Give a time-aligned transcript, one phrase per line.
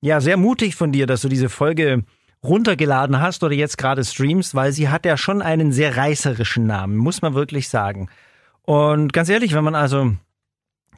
[0.00, 2.04] Ja, sehr mutig von dir, dass du diese Folge
[2.42, 6.96] runtergeladen hast oder jetzt gerade streamst, weil sie hat ja schon einen sehr reißerischen Namen,
[6.96, 8.08] muss man wirklich sagen.
[8.62, 10.14] Und ganz ehrlich, wenn man also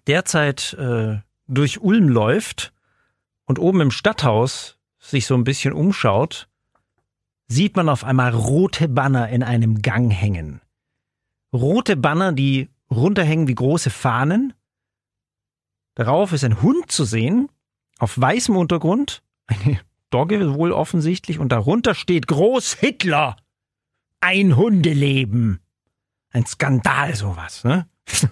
[0.06, 1.18] derzeit äh,
[1.48, 2.72] durch Ulm läuft
[3.46, 6.48] und oben im Stadthaus sich so ein bisschen umschaut,
[7.48, 10.60] sieht man auf einmal rote Banner in einem Gang hängen.
[11.52, 14.54] Rote Banner, die runterhängen wie große Fahnen.
[15.94, 17.50] Darauf ist ein Hund zu sehen,
[18.02, 19.78] auf weißem Untergrund, eine
[20.10, 23.36] Dogge wohl offensichtlich, und darunter steht Groß Hitler.
[24.20, 25.60] Ein Hundeleben.
[26.32, 27.86] Ein Skandal, sowas, ne?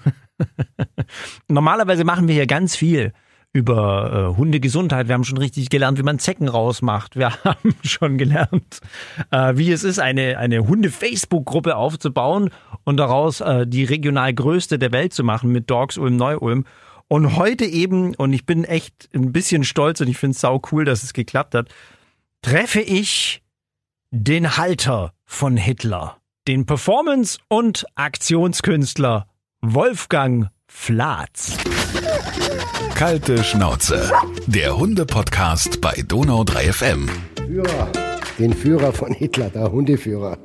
[1.49, 3.13] Normalerweise machen wir hier ganz viel
[3.53, 5.07] über äh, Hundegesundheit.
[5.07, 7.15] Wir haben schon richtig gelernt, wie man Zecken rausmacht.
[7.15, 8.81] Wir haben schon gelernt,
[9.31, 12.51] äh, wie es ist, eine, eine Hunde-Facebook-Gruppe aufzubauen
[12.83, 16.65] und daraus äh, die regional größte der Welt zu machen mit Dogs Ulm Neu-Ulm.
[17.13, 20.63] Und heute eben, und ich bin echt ein bisschen stolz und ich finde es sau
[20.71, 21.69] cool, dass es geklappt hat,
[22.41, 23.43] treffe ich
[24.13, 29.27] den Halter von Hitler, den Performance- und Aktionskünstler
[29.61, 31.57] Wolfgang Flatz.
[32.95, 34.13] Kalte Schnauze,
[34.47, 37.11] der Hunde-Podcast bei Donau 3 FM.
[37.45, 37.89] Führer,
[38.39, 40.39] den Führer von Hitler, der Hundeführer.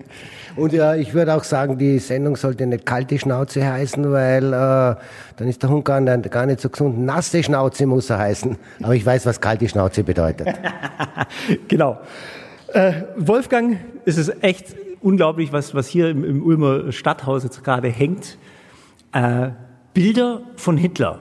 [0.56, 4.96] Und ja, ich würde auch sagen, die Sendung sollte nicht kalte Schnauze heißen, weil äh,
[5.36, 7.00] dann ist der Hund gar nicht, gar nicht so gesund.
[7.00, 8.58] Nasse Schnauze muss er heißen.
[8.82, 10.48] Aber ich weiß, was kalte Schnauze bedeutet.
[11.68, 12.00] genau.
[12.68, 17.90] Äh, Wolfgang, es ist echt unglaublich, was, was hier im, im Ulmer Stadthaus jetzt gerade
[17.90, 18.38] hängt.
[19.12, 19.50] Äh,
[19.94, 21.20] Bilder von Hitler.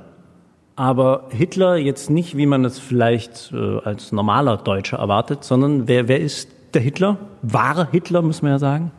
[0.77, 6.09] Aber Hitler jetzt nicht, wie man es vielleicht äh, als normaler Deutscher erwartet, sondern wer,
[6.09, 7.19] wer ist der Hitler?
[7.43, 8.91] Wahre Hitler, muss man ja sagen.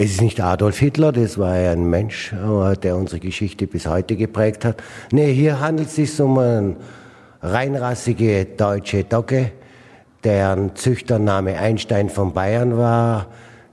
[0.00, 4.14] Es ist nicht Adolf Hitler, das war ein Mensch, äh, der unsere Geschichte bis heute
[4.14, 4.80] geprägt hat.
[5.10, 6.76] Nee, hier handelt es sich um eine
[7.42, 9.50] reinrassige deutsche Dogge,
[10.22, 13.26] deren Züchtername Einstein von Bayern war,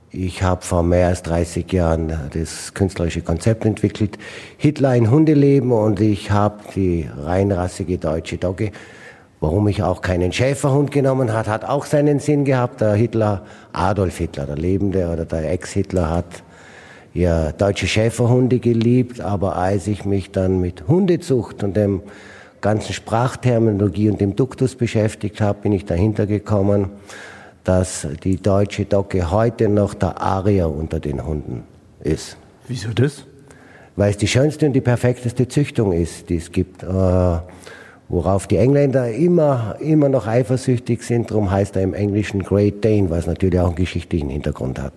[0.09, 4.17] ich habe vor mehr als 30 Jahren das künstlerische Konzept entwickelt,
[4.57, 8.71] Hitler ein Hundeleben und ich habe die reinrassige deutsche Dogge.
[9.45, 12.81] Warum ich auch keinen Schäferhund genommen hat, hat auch seinen Sinn gehabt.
[12.81, 16.25] Der Hitler, Adolf Hitler, der Lebende oder der Ex-Hitler hat
[17.13, 22.01] ja deutsche Schäferhunde geliebt, aber als ich mich dann mit Hundezucht und dem
[22.59, 26.89] ganzen Sprachterminologie und dem Duktus beschäftigt habe, bin ich dahinter gekommen,
[27.63, 31.65] dass die deutsche Docke heute noch der Arier unter den Hunden
[31.99, 32.35] ist.
[32.67, 33.25] Wieso das?
[33.95, 36.81] Weil es die schönste und die perfekteste Züchtung ist, die es gibt.
[36.81, 37.37] Äh,
[38.09, 41.31] worauf die Engländer immer, immer noch eifersüchtig sind.
[41.31, 44.93] Darum heißt er im Englischen Great Dane, was natürlich auch einen geschichtlichen Hintergrund hat.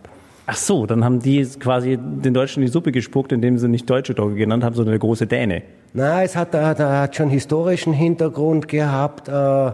[0.50, 4.14] Ach so, dann haben die quasi den Deutschen die Suppe gespuckt, indem sie nicht deutsche
[4.14, 5.62] Dogge genannt haben, sondern eine große Däne.
[5.92, 9.28] Na, es hat, hat, hat schon historischen Hintergrund gehabt.
[9.28, 9.72] Äh,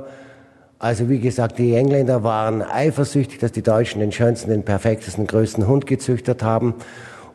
[0.81, 5.67] also wie gesagt, die Engländer waren eifersüchtig, dass die Deutschen den schönsten, den perfektesten, größten
[5.69, 6.75] Hund gezüchtet haben.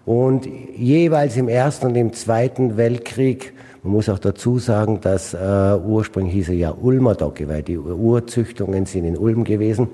[0.09, 3.53] Und jeweils im Ersten und im Zweiten Weltkrieg,
[3.83, 5.37] man muss auch dazu sagen, dass äh,
[5.85, 9.87] ursprünglich hieß er ja Ulmer Dogge, weil die Urzüchtungen sind in Ulm gewesen.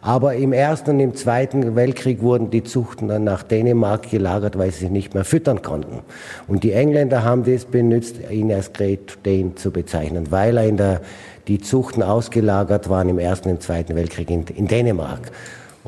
[0.00, 4.70] Aber im Ersten und im Zweiten Weltkrieg wurden die Zuchten dann nach Dänemark gelagert, weil
[4.70, 6.02] sie sich nicht mehr füttern konnten.
[6.46, 10.76] Und die Engländer haben das benutzt, ihn als Great Dane zu bezeichnen, weil er in
[10.76, 11.00] der
[11.48, 15.32] die Zuchten ausgelagert waren im Ersten und Zweiten Weltkrieg in, in Dänemark.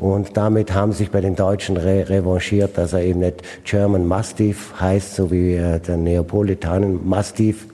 [0.01, 4.73] Und damit haben sich bei den Deutschen re revanchiert, dass er eben nicht German Mastiff
[4.81, 7.67] heißt, so wie äh, der Neapolitanen Mastiff.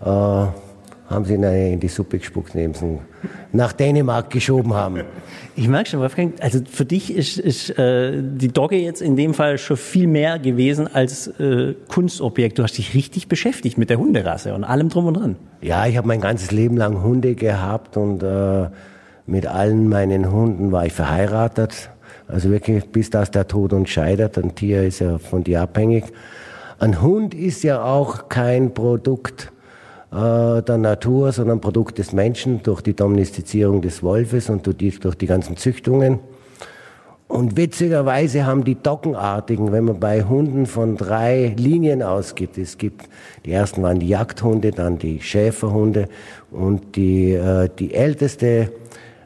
[0.00, 2.98] Äh, haben sie in die Suppe gespuckt, neben sie
[3.52, 5.02] nach Dänemark geschoben haben.
[5.56, 9.34] Ich merke schon, Wolfgang, also für dich ist, ist äh, die Dogge jetzt in dem
[9.34, 12.58] Fall schon viel mehr gewesen als äh, Kunstobjekt.
[12.58, 15.36] Du hast dich richtig beschäftigt mit der Hunderasse und allem drum und dran.
[15.60, 18.68] Ja, ich habe mein ganzes Leben lang Hunde gehabt und äh,
[19.30, 21.90] mit allen meinen Hunden war ich verheiratet.
[22.26, 24.36] Also wirklich, bis das der Tod uns scheidet.
[24.36, 26.04] Ein Tier ist ja von dir abhängig.
[26.78, 29.52] Ein Hund ist ja auch kein Produkt
[30.12, 34.90] äh, der Natur, sondern Produkt des Menschen durch die Domestizierung des Wolfes und durch die,
[34.90, 36.18] durch die ganzen Züchtungen.
[37.28, 43.08] Und witzigerweise haben die Dockenartigen, wenn man bei Hunden von drei Linien ausgeht, es gibt,
[43.44, 46.08] die ersten waren die Jagdhunde, dann die Schäferhunde
[46.50, 48.72] und die, äh, die älteste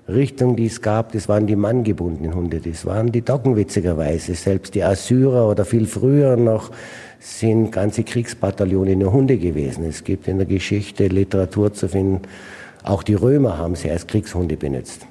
[0.06, 4.34] Richtung, die es gab, das waren die manngebundenen Hunde, das waren die Docken witzigerweise.
[4.34, 6.70] Selbst die Assyrer oder viel früher noch
[7.18, 9.84] sind ganze Kriegsbataillone nur Hunde gewesen.
[9.86, 12.20] Es gibt in der Geschichte Literatur zu finden,
[12.82, 15.06] auch die Römer haben sie als Kriegshunde benutzt.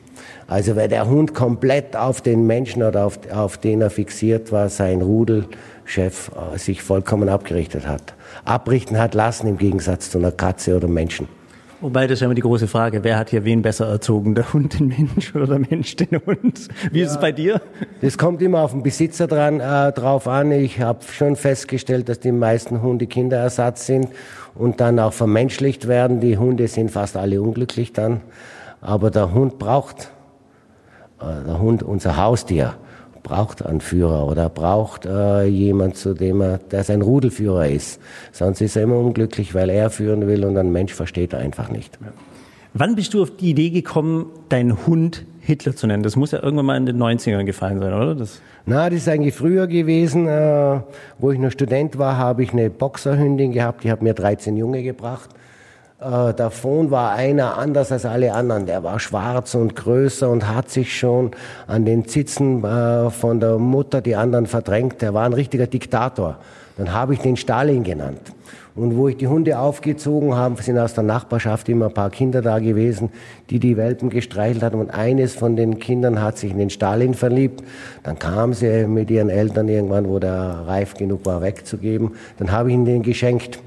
[0.46, 4.70] Also weil der Hund komplett auf den Menschen oder auf, auf den er fixiert war,
[4.70, 8.14] sein Rudelchef äh, sich vollkommen abgerichtet hat.
[8.46, 11.28] Abrichten hat lassen im Gegensatz zu einer Katze oder Menschen.
[11.84, 14.54] Wobei das ist ja immer die große Frage, wer hat hier wen besser erzogen, der
[14.54, 16.70] Hund den Mensch oder der Mensch den Hund?
[16.94, 17.62] Wie ja, ist es bei dir?
[18.00, 20.54] Das kommt immer auf den Besitzer dran, äh, drauf an.
[20.54, 24.08] Ich habe schon festgestellt, dass die meisten Hunde Kinderersatz sind
[24.56, 26.22] und dann auch vermenschlicht werden.
[26.22, 28.22] Die Hunde sind fast alle unglücklich dann.
[28.80, 30.10] Aber der Hund braucht,
[31.20, 32.76] äh, der Hund, unser Haustier,
[33.24, 38.00] braucht einen Führer oder braucht äh, jemand, zu dem er, der sein Rudelführer ist.
[38.32, 41.70] Sonst ist er immer unglücklich, weil er führen will und ein Mensch versteht er einfach
[41.70, 41.98] nicht.
[42.74, 46.04] Wann bist du auf die Idee gekommen, deinen Hund Hitler zu nennen?
[46.04, 48.16] Das muss ja irgendwann mal in den 90ern gefallen sein, oder?
[48.16, 50.28] Das Na, das ist eigentlich früher gewesen.
[50.28, 50.82] Äh,
[51.20, 54.84] wo ich noch Student war, habe ich eine Boxerhündin gehabt, die hat mir 13 Junge
[54.84, 55.30] gebracht.
[56.04, 58.66] Äh, davon war einer anders als alle anderen.
[58.66, 61.32] Der war schwarz und größer und hat sich schon
[61.68, 65.02] an den Zitzen äh, von der Mutter die anderen verdrängt.
[65.02, 66.38] Der war ein richtiger Diktator.
[66.78, 68.34] Dann habe ich den Stalin genannt.
[68.76, 72.42] Und wo ich die Hunde aufgezogen habe, sind aus der Nachbarschaft immer ein paar Kinder
[72.42, 73.10] da gewesen,
[73.50, 74.80] die die Welpen gestreichelt haben.
[74.80, 77.64] Und eines von den Kindern hat sich in den Stalin verliebt.
[78.04, 82.12] Dann kam sie mit ihren Eltern irgendwann, wo der reif genug war, wegzugeben.
[82.38, 83.60] Dann habe ich ihn den geschenkt.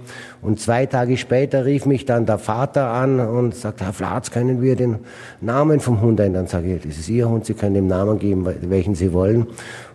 [0.42, 4.62] Und zwei Tage später rief mich dann der Vater an und sagte, Herr Flatz, können
[4.62, 4.98] wir den
[5.40, 6.46] Namen vom Hund ändern?
[6.46, 9.46] Sage ich, das ist Ihr Hund, Sie können dem Namen geben, welchen Sie wollen.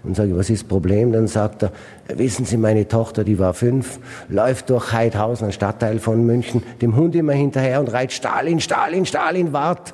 [0.04, 1.12] Und sage ich, was ist das Problem?
[1.12, 1.72] Dann sagt er,
[2.16, 4.00] wissen Sie, meine Tochter, die war fünf,
[4.30, 9.06] läuft durch Heidhausen, ein Stadtteil von München, dem Hund immer hinterher und reit Stalin, Stalin,
[9.06, 9.94] Stalin, wart.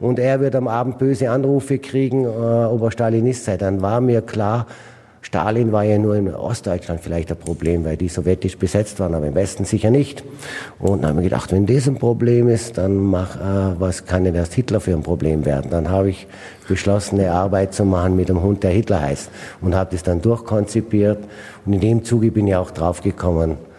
[0.00, 3.56] Und er wird am Abend böse Anrufe kriegen, äh, ob er Stalinist sei.
[3.56, 4.66] Dann war mir klar,
[5.24, 9.28] Stalin war ja nur in Ostdeutschland vielleicht ein Problem, weil die sowjetisch besetzt waren, aber
[9.28, 10.24] im Westen sicher nicht.
[10.80, 14.24] Und dann haben wir gedacht, wenn das ein Problem ist, dann mach, äh, was kann
[14.24, 15.70] denn erst Hitler für ein Problem werden?
[15.70, 16.26] Dann habe ich
[16.66, 19.30] beschlossen, eine Arbeit zu machen mit einem Hund, der Hitler heißt.
[19.60, 21.18] Und habe das dann durchkonzipiert.
[21.64, 23.71] Und in dem Zuge bin ich auch draufgekommen, ich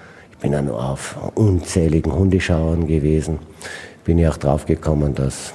[0.43, 3.39] bin ja nur auf unzähligen Hundeschauern gewesen,
[4.03, 5.53] bin ich auch draufgekommen, dass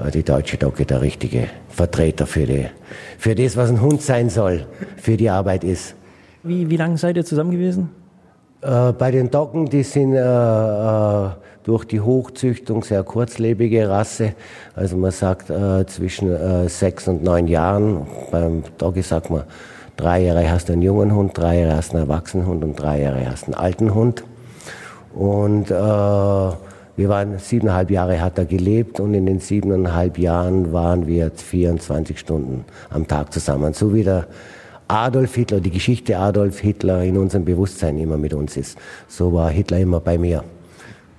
[0.00, 2.66] äh, die deutsche Docke der richtige Vertreter für, die,
[3.18, 4.64] für das, was ein Hund sein soll,
[4.96, 5.96] für die Arbeit ist.
[6.44, 7.90] Wie, wie lange seid ihr zusammen gewesen?
[8.62, 11.30] Äh, bei den Docken, die sind äh, äh,
[11.64, 14.34] durch die Hochzüchtung sehr kurzlebige Rasse.
[14.76, 18.06] Also man sagt äh, zwischen äh, sechs und neun Jahren.
[18.30, 19.42] Beim Doggy sagt man,
[19.96, 22.76] drei Jahre hast du einen jungen Hund, drei Jahre hast du einen erwachsenen Hund und
[22.76, 24.24] drei Jahre hast du einen alten Hund.
[25.14, 31.06] Und äh, wir waren siebeneinhalb Jahre hat er gelebt und in den siebeneinhalb Jahren waren
[31.06, 33.74] wir 24 Stunden am Tag zusammen.
[33.74, 34.26] So wie der
[34.88, 38.78] Adolf Hitler, die Geschichte Adolf Hitler in unserem Bewusstsein immer mit uns ist.
[39.08, 40.44] So war Hitler immer bei mir.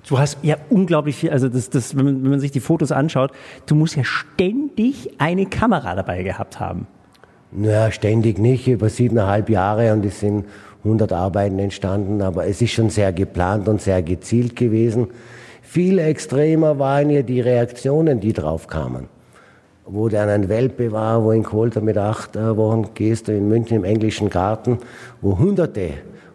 [0.08, 2.92] Du hast ja unglaublich viel, also das, das, wenn, man, wenn man sich die Fotos
[2.92, 3.30] anschaut,
[3.66, 6.86] du musst ja ständig eine Kamera dabei gehabt haben.
[7.50, 10.44] Naja, ständig nicht, über siebeneinhalb Jahre und es sind
[10.84, 15.08] 100 Arbeiten entstanden, aber es ist schon sehr geplant und sehr gezielt gewesen.
[15.62, 19.08] Viel extremer waren ja die Reaktionen, die drauf kamen.
[19.86, 23.48] Wo dann ein Welpe war, wo in Kolter mit acht äh, Wochen gehst du in
[23.48, 24.78] München im englischen Garten,
[25.22, 25.90] wo hunderte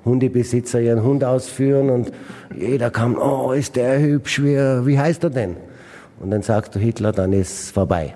[0.06, 2.12] Hundebesitzer ihren Hund ausführen und
[2.58, 5.56] jeder kam, oh, ist der hübsch, wie, wie heißt er denn?
[6.20, 8.16] Und dann sagst du Hitler, dann ist vorbei.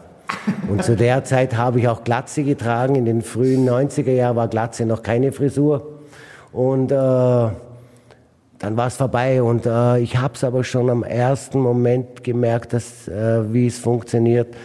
[0.68, 2.96] Und zu der Zeit habe ich auch Glatze getragen.
[2.96, 6.00] In den frühen 90er Jahren war Glatze noch keine Frisur.
[6.52, 6.96] Und äh,
[8.60, 12.74] dann war es vorbei und äh, ich habe es aber schon am ersten Moment gemerkt,
[12.74, 14.56] dass, äh, wie es funktioniert.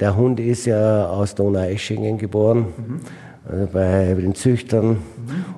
[0.00, 3.00] Der Hund ist ja aus Donaueschingen geboren, mhm.
[3.50, 4.88] also bei den Züchtern.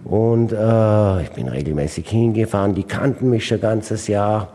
[0.05, 0.11] Mhm.
[0.11, 4.55] Und äh, ich bin regelmäßig hingefahren, die kannten mich schon ganzes Jahr.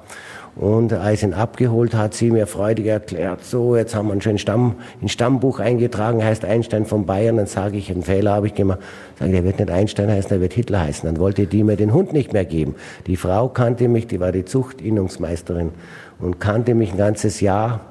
[0.55, 4.37] Und als ihn abgeholt hat, sie mir freudig erklärt, so, jetzt haben wir ihn schon
[4.37, 7.37] Stamm, in Stammbuch eingetragen, heißt Einstein von Bayern.
[7.37, 8.79] Dann sage ich, einen Fehler habe ich gemacht.
[9.17, 11.07] Sage, der wird nicht Einstein heißen, der wird Hitler heißen.
[11.07, 12.75] Dann wollte die mir den Hund nicht mehr geben.
[13.07, 15.71] Die Frau kannte mich, die war die Zuchtinnungsmeisterin
[16.19, 17.81] und kannte mich ein ganzes Jahr.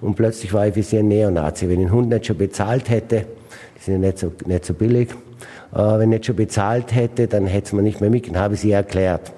[0.00, 1.68] Und plötzlich war ich wie sie ein Neonazi.
[1.68, 3.26] Wenn ich den Hund nicht schon bezahlt hätte,
[3.76, 5.10] die sind ja nicht so, nicht so billig,
[5.74, 8.54] äh, wenn ich nicht schon bezahlt hätte, dann hätte es mir nicht mehr mitgenommen, habe
[8.54, 9.32] ich sie erklärt.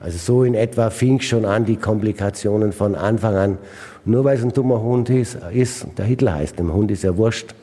[0.00, 3.58] Also so in etwa fing schon an, die Komplikationen von Anfang an.
[4.04, 7.16] Nur weil es ein dummer Hund ist, ist der Hitler heißt, dem Hund ist ja
[7.16, 7.54] wurscht.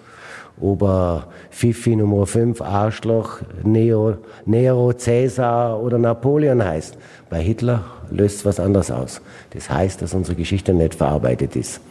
[0.60, 6.98] Ob er Fifi Nummer 5, Arschloch, Neo, Nero, Cäsar oder Napoleon heißt.
[7.30, 9.22] Bei Hitler löst es was anderes aus.
[9.50, 11.82] Das heißt, dass unsere Geschichte nicht verarbeitet ist.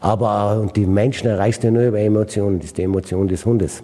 [0.00, 3.82] Aber und die Menschen erreichst du nur über Emotionen, das ist die Emotion des Hundes.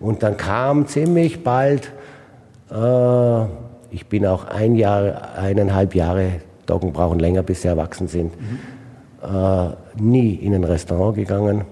[0.00, 1.92] Und dann kam ziemlich bald
[2.70, 3.44] äh,
[3.94, 8.58] ich bin auch ein Jahr, eineinhalb Jahre, Doggen brauchen länger, bis sie erwachsen sind, mhm.
[9.22, 9.68] äh,
[10.02, 11.62] nie in ein Restaurant gegangen,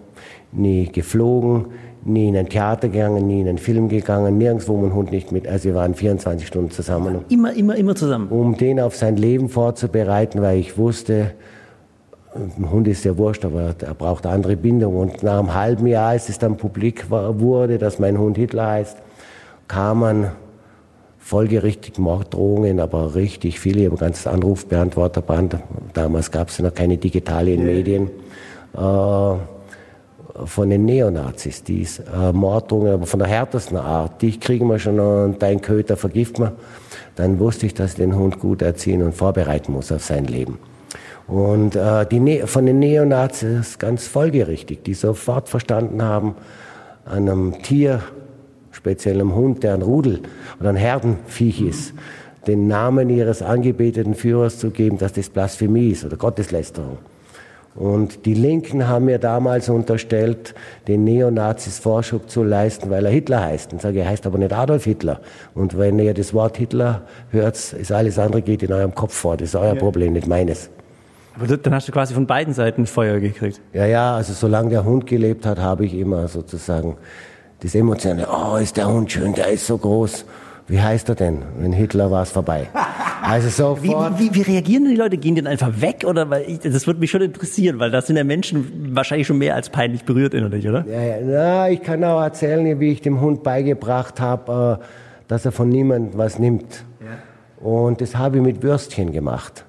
[0.52, 1.66] nie geflogen,
[2.04, 5.48] nie in ein Theater gegangen, nie in einen Film gegangen, nirgendwo mein Hund nicht mit.
[5.48, 7.24] Also wir waren 24 Stunden zusammen.
[7.28, 8.28] Immer, immer, immer zusammen.
[8.28, 11.32] Um den auf sein Leben vorzubereiten, weil ich wusste,
[12.34, 14.96] ein Hund ist ja wurscht, aber er braucht andere Bindung.
[14.96, 18.68] Und nach einem halben Jahr, als es dann publik war, wurde, dass mein Hund Hitler
[18.68, 18.96] heißt,
[19.66, 20.28] kamen
[21.22, 23.88] folgerichtig Morddrohungen, aber richtig viele.
[23.88, 25.56] Ein ganzes Anrufbeantworterband.
[25.94, 28.10] Damals gab es noch keine digitalen Medien.
[28.76, 29.34] Äh,
[30.46, 34.20] von den Neonazis, die äh, Morddrohungen, aber von der härtesten Art.
[34.22, 36.52] Die kriegen wir schon und dein Köter vergift man.
[37.16, 40.58] Dann wusste ich, dass ich den Hund gut erziehen und vorbereiten muss auf sein Leben.
[41.28, 46.34] Und äh, die ne von den Neonazis ganz folgerichtig, die sofort verstanden haben,
[47.04, 48.00] an einem Tier,
[48.82, 50.22] speziell einem Hund, der ein Rudel
[50.58, 51.94] oder ein Herdenviech ist,
[52.48, 56.98] den Namen ihres angebeteten Führers zu geben, dass das Blasphemie ist oder Gotteslästerung.
[57.76, 60.54] Und die Linken haben mir damals unterstellt,
[60.88, 63.72] den Neonazis Vorschub zu leisten, weil er Hitler heißt.
[63.72, 65.20] Und sage, er heißt aber nicht Adolf Hitler.
[65.54, 69.36] Und wenn ihr das Wort Hitler hört, ist alles andere geht in eurem Kopf vor.
[69.36, 69.80] Das ist euer ja.
[69.80, 70.70] Problem, nicht meines.
[71.36, 73.60] Aber dann hast du quasi von beiden Seiten Feuer gekriegt.
[73.72, 76.96] Ja, ja, also solange der Hund gelebt hat, habe ich immer sozusagen
[77.62, 80.24] das Emotionale, oh, ist der Hund schön, der ist so groß.
[80.68, 81.42] Wie heißt er denn?
[81.58, 82.68] Wenn Hitler war es vorbei.
[83.22, 84.18] Also sofort.
[84.18, 85.16] Wie, wie, wie, reagieren die Leute?
[85.16, 86.04] Gehen die dann einfach weg?
[86.06, 89.38] Oder weil ich, das würde mich schon interessieren, weil das sind ja Menschen wahrscheinlich schon
[89.38, 90.84] mehr als peinlich berührt innerlich, oder?
[90.86, 94.84] Ja, ja, na, ich kann auch erzählen, wie ich dem Hund beigebracht habe, äh,
[95.28, 96.84] dass er von niemandem was nimmt.
[97.00, 97.66] Ja.
[97.68, 99.64] Und das habe ich mit Würstchen gemacht.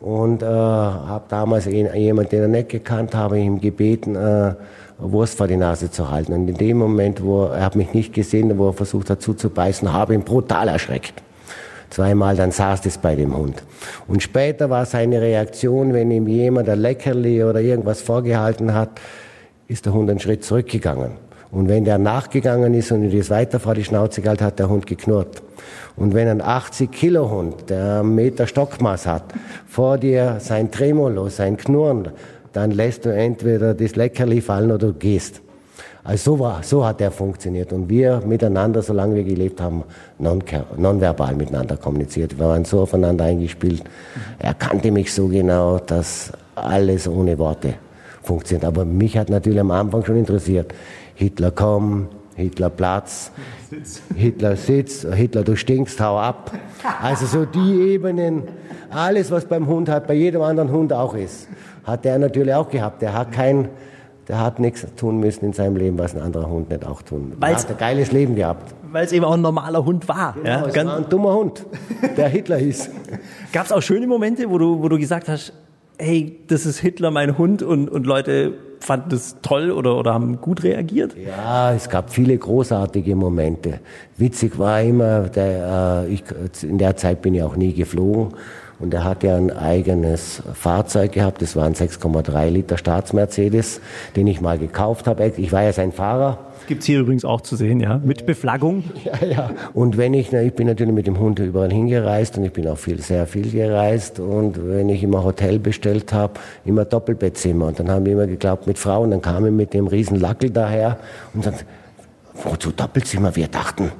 [0.00, 4.54] Und äh, habe damals jemanden, den er nicht gekannt habe, ihm gebeten, äh,
[4.98, 6.32] Wurst vor die Nase zu halten.
[6.32, 9.92] Und in dem Moment, wo er hat mich nicht gesehen, wo er versucht hat zuzubeißen,
[9.92, 11.14] habe ihn brutal erschreckt.
[11.90, 13.62] Zweimal, dann saß es bei dem Hund.
[14.06, 19.00] Und später war seine Reaktion, wenn ihm jemand ein Leckerli oder irgendwas vorgehalten hat,
[19.68, 21.12] ist der Hund einen Schritt zurückgegangen.
[21.50, 24.86] Und wenn der nachgegangen ist und das weiter vor die Schnauze gehalten hat, der Hund
[24.86, 25.42] geknurrt.
[25.96, 29.24] Und wenn ein 80 Kilo Hund, der einen Meter Stockmaß hat,
[29.66, 32.10] vor dir sein Tremolo, sein Knurren,
[32.52, 35.40] dann lässt du entweder das Leckerli fallen oder du gehst.
[36.04, 37.72] Also so, war, so hat er funktioniert.
[37.72, 39.84] Und wir miteinander, solange wir gelebt haben,
[40.18, 40.42] non
[40.76, 42.38] nonverbal miteinander kommuniziert.
[42.38, 43.82] Wir waren so aufeinander eingespielt.
[44.38, 47.74] Er kannte mich so genau, dass alles ohne Worte
[48.22, 48.64] funktioniert.
[48.64, 50.72] Aber mich hat natürlich am Anfang schon interessiert.
[51.18, 53.32] Hitler komm, Hitler Platz,
[54.14, 56.52] Hitler sitzt, Hitler du stinkst, hau ab.
[57.02, 58.44] Also so die Ebenen,
[58.90, 61.48] alles was beim Hund hat, bei jedem anderen Hund auch ist
[61.88, 63.02] hat der natürlich auch gehabt.
[63.02, 63.68] Der hat kein,
[64.28, 67.30] der hat nichts tun müssen in seinem Leben, was ein anderer Hund nicht auch tun
[67.30, 67.38] muss.
[67.40, 68.74] Er hat ein geiles Leben gehabt.
[68.92, 70.34] Weil es eben auch ein normaler Hund war.
[70.34, 71.66] Genau, ja, es war ein dummer Hund,
[72.16, 72.90] der Hitler hieß.
[73.52, 75.52] Gab es auch schöne Momente, wo du, wo du gesagt hast,
[75.98, 80.40] hey, das ist Hitler, mein Hund und, und Leute fanden das toll oder, oder haben
[80.40, 81.14] gut reagiert?
[81.16, 83.80] Ja, es gab viele großartige Momente.
[84.16, 86.24] Witzig war immer, der, äh, ich,
[86.62, 88.34] in der Zeit bin ich auch nie geflogen.
[88.80, 93.80] Und er hat ja ein eigenes Fahrzeug gehabt, das war ein 6,3 Liter Staatsmercedes,
[94.14, 95.32] den ich mal gekauft habe.
[95.36, 96.38] Ich war ja sein Fahrer.
[96.68, 98.84] Gibt's hier übrigens auch zu sehen, ja, mit Beflaggung.
[99.04, 99.50] Ja, ja.
[99.72, 102.68] Und wenn ich, na, ich bin natürlich mit dem Hund überall hingereist und ich bin
[102.68, 104.20] auch viel, sehr viel gereist.
[104.20, 107.66] Und wenn ich immer Hotel bestellt habe, immer Doppelbettzimmer.
[107.66, 110.98] Und dann haben wir immer geglaubt mit Frauen, dann kamen mit dem riesen Lackel daher
[111.32, 111.54] und dann,
[112.44, 113.34] wozu Doppelzimmer?
[113.34, 113.92] Wir dachten,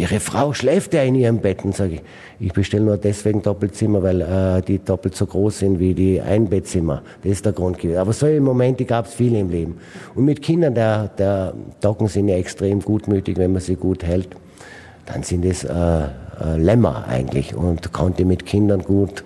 [0.00, 1.62] Ihre Frau schläft ja in ihrem Bett.
[1.62, 2.02] Und sage ich,
[2.40, 7.02] ich bestelle nur deswegen Doppelzimmer, weil äh, die doppelt so groß sind wie die Einbettzimmer.
[7.22, 7.98] Das ist der Grund gewesen.
[7.98, 9.78] Aber solche Momente gab es viele im Leben.
[10.14, 11.52] Und mit Kindern, der, der
[11.82, 14.28] Docken sind ja extrem gutmütig, wenn man sie gut hält.
[15.04, 19.22] Dann sind es äh, äh, Lämmer eigentlich und konnte mit Kindern gut.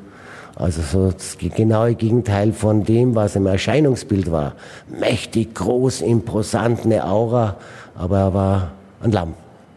[0.57, 4.54] Also so das genaue Gegenteil von dem, was im Erscheinungsbild war.
[4.88, 7.59] Mächtig, groß, imposant, eine Aura,
[7.95, 9.35] aber er war ein Lamm.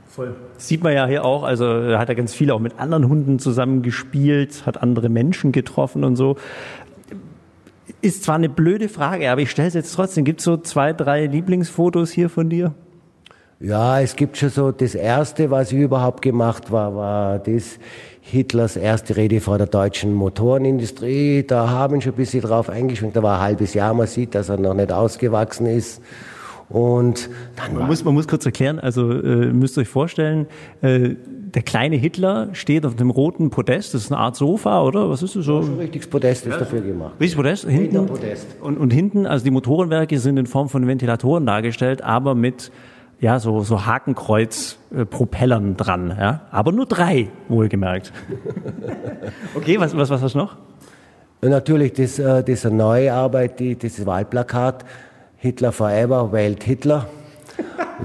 [0.09, 0.33] Voll.
[0.57, 4.65] Sieht man ja hier auch, also hat er ganz viel auch mit anderen Hunden zusammengespielt,
[4.65, 6.37] hat andere Menschen getroffen und so.
[8.01, 10.23] Ist zwar eine blöde Frage, aber ich stelle es jetzt trotzdem.
[10.23, 12.73] Gibt es so zwei, drei Lieblingsfotos hier von dir?
[13.59, 17.79] Ja, es gibt schon so, das erste, was ich überhaupt gemacht war, war das
[18.21, 21.43] Hitlers erste Rede vor der deutschen Motorenindustrie.
[21.47, 23.15] Da haben schon ein bisschen drauf eingeschwenkt.
[23.15, 26.01] Da war ein halbes Jahr, man sieht, dass er noch nicht ausgewachsen ist.
[26.69, 30.47] Und dann man muss, man muss kurz erklären, also äh, müsst ihr euch vorstellen,
[30.81, 31.15] äh,
[31.53, 35.09] der kleine Hitler steht auf dem roten Podest, das ist eine Art Sofa, oder?
[35.09, 35.61] Was ist das so?
[35.61, 36.59] Ja, ein richtiges Podest ist ja.
[36.59, 37.13] dafür gemacht.
[37.19, 37.69] Richtiges Podest?
[37.69, 38.47] Hinten, Podest.
[38.61, 42.71] Und, und hinten, also die Motorenwerke sind in Form von Ventilatoren dargestellt, aber mit
[43.19, 46.41] ja, so, so Hakenkreuz-Propellern dran, ja.
[46.51, 48.11] Aber nur drei, wohlgemerkt.
[49.55, 50.57] okay, was, was, was hast du noch?
[51.41, 54.85] Natürlich, das, äh, das ist eine neue Arbeit, die, dieses Wahlplakat
[55.37, 57.07] Hitler Forever wählt Hitler.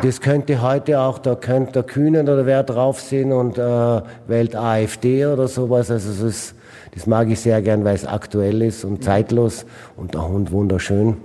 [0.03, 4.57] Das könnte heute auch, da könnte der Kühnen oder wer drauf sind und äh, wählt
[4.57, 5.91] AfD oder sowas.
[5.91, 6.55] Also es ist
[6.95, 9.65] Das mag ich sehr gern, weil es aktuell ist und zeitlos
[9.97, 11.17] und der Hund wunderschön.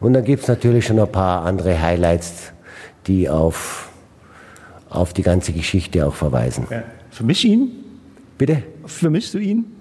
[0.00, 2.52] Und dann gibt's natürlich schon ein paar andere Highlights,
[3.06, 3.90] die auf,
[4.88, 6.66] auf die ganze Geschichte auch verweisen.
[6.70, 6.82] Ja.
[7.10, 7.70] Vermisch ihn?
[8.38, 8.62] Bitte?
[8.86, 9.79] Vermischst du ihn?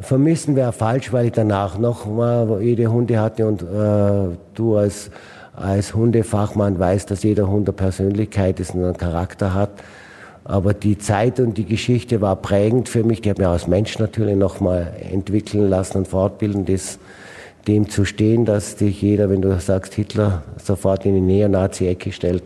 [0.00, 5.10] Vermissen wäre falsch, weil ich danach noch mal jede Hunde hatte und äh, du als,
[5.56, 9.70] als Hundefachmann weißt, dass jeder Hund eine Persönlichkeit ist und einen Charakter hat.
[10.44, 13.20] Aber die Zeit und die Geschichte war prägend für mich.
[13.22, 16.98] Die hat mir als Mensch natürlich noch mal entwickeln lassen und fortbilden, das,
[17.66, 22.44] dem zu stehen, dass dich jeder, wenn du sagst Hitler, sofort in die Neonazi-Ecke stellt.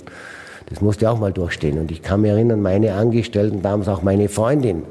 [0.70, 1.78] Das musste auch mal durchstehen.
[1.78, 4.84] Und ich kann mich erinnern, meine Angestellten, damals auch meine Freundin,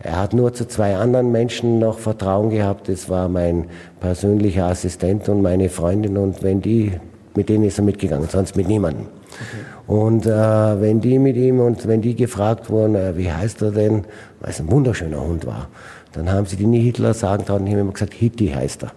[0.00, 2.88] er hat nur zu zwei anderen Menschen noch Vertrauen gehabt.
[2.88, 3.66] Das war mein
[4.00, 6.16] persönlicher Assistent und meine Freundin.
[6.16, 6.92] Und wenn die,
[7.34, 9.06] mit denen ist er mitgegangen, sonst mit niemandem.
[9.06, 9.92] Okay.
[9.92, 13.72] Und äh, wenn die mit ihm und wenn die gefragt wurden, äh, wie heißt er
[13.72, 14.04] denn,
[14.40, 15.68] weil es ein wunderschöner Hund war,
[16.12, 18.92] dann haben sie die nie Hitler sagen trauen, die haben immer gesagt, Hitti heißt er.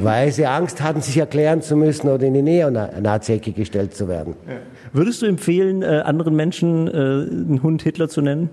[0.00, 4.34] weil sie Angst hatten, sich erklären zu müssen oder in die Neonazi-Ecke gestellt zu werden.
[4.46, 4.54] Ja.
[4.92, 8.50] Würdest du empfehlen, äh, anderen Menschen äh, einen Hund Hitler zu nennen?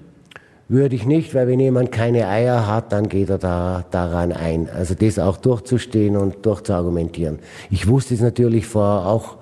[0.73, 4.67] Würde ich nicht, weil wenn jemand keine Eier hat, dann geht er da daran ein.
[4.75, 7.39] Also das auch durchzustehen und durchzuargumentieren.
[7.69, 9.37] Ich wusste es natürlich vor auch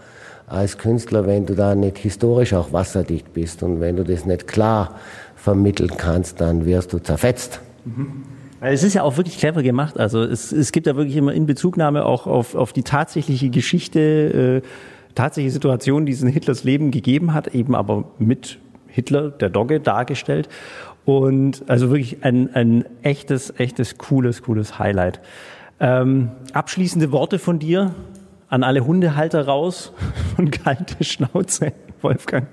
[0.45, 4.47] als Künstler, wenn du da nicht historisch auch wasserdicht bist und wenn du das nicht
[4.47, 4.99] klar
[5.35, 7.61] vermitteln kannst, dann wirst du zerfetzt.
[7.85, 8.23] Mhm.
[8.59, 9.99] Es ist ja auch wirklich clever gemacht.
[9.99, 14.61] Also es, es gibt ja wirklich immer in Bezugnahme auch auf, auf die tatsächliche Geschichte,
[14.63, 14.67] äh,
[15.15, 19.79] tatsächliche Situation, die es in Hitlers Leben gegeben hat, eben aber mit Hitler, der Dogge,
[19.79, 20.47] dargestellt.
[21.05, 25.19] Und also wirklich ein, ein echtes, echtes, cooles, cooles Highlight.
[25.79, 27.95] Ähm, abschließende Worte von dir
[28.49, 29.93] an alle Hundehalter raus
[30.35, 32.47] von kalte Schnauze, Wolfgang.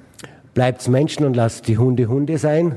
[0.54, 2.76] Bleibt's Menschen und lasst die Hunde Hunde sein.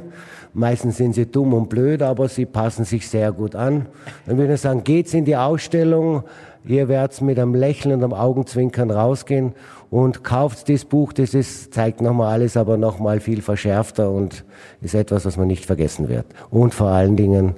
[0.53, 3.85] Meistens sind sie dumm und blöd, aber sie passen sich sehr gut an.
[4.25, 6.23] Dann würde ich sagen, geht's in die Ausstellung.
[6.65, 9.53] Ihr werdet mit einem Lächeln und einem Augenzwinkern rausgehen
[9.89, 11.11] und kauft das Buch.
[11.13, 14.45] Das ist, zeigt nochmal alles, aber nochmal viel verschärfter und
[14.81, 16.25] ist etwas, was man nicht vergessen wird.
[16.49, 17.55] Und vor allen Dingen,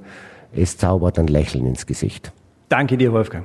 [0.54, 2.32] es zaubert ein Lächeln ins Gesicht.
[2.68, 3.44] Danke dir, Wolfgang.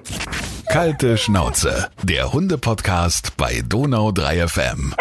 [0.69, 4.93] Kalte Schnauze, der Hunde-Podcast bei Donau 3 FM.